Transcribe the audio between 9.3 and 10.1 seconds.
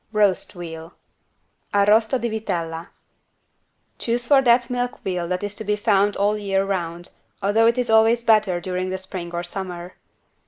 or summer.